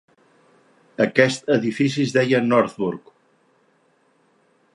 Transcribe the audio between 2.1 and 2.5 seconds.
deia